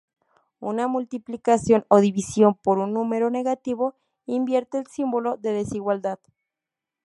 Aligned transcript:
Una 0.59 0.87
multiplicación 0.87 1.85
o 1.87 1.99
división 1.99 2.55
por 2.63 2.79
un 2.79 2.91
número 2.91 3.29
negativo 3.29 3.93
invierte 4.25 4.79
el 4.79 4.87
símbolo 4.87 5.37
de 5.37 5.51
desigualdad. 5.53 6.17